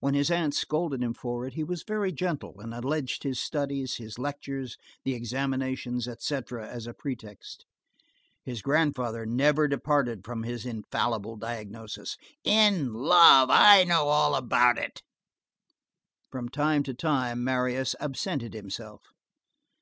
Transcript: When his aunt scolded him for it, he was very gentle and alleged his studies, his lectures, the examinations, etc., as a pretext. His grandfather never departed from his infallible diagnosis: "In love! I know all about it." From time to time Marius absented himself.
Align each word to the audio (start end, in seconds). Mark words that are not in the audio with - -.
When 0.00 0.14
his 0.14 0.30
aunt 0.30 0.54
scolded 0.54 1.02
him 1.02 1.12
for 1.12 1.44
it, 1.46 1.52
he 1.52 1.62
was 1.62 1.82
very 1.86 2.10
gentle 2.10 2.58
and 2.58 2.72
alleged 2.72 3.22
his 3.22 3.38
studies, 3.38 3.96
his 3.96 4.18
lectures, 4.18 4.78
the 5.04 5.12
examinations, 5.12 6.08
etc., 6.08 6.66
as 6.66 6.86
a 6.86 6.94
pretext. 6.94 7.66
His 8.46 8.62
grandfather 8.62 9.26
never 9.26 9.68
departed 9.68 10.24
from 10.24 10.44
his 10.44 10.64
infallible 10.64 11.36
diagnosis: 11.36 12.16
"In 12.44 12.94
love! 12.94 13.50
I 13.50 13.84
know 13.84 14.08
all 14.08 14.34
about 14.34 14.78
it." 14.78 15.02
From 16.30 16.48
time 16.48 16.82
to 16.84 16.94
time 16.94 17.44
Marius 17.44 17.94
absented 18.00 18.54
himself. 18.54 19.02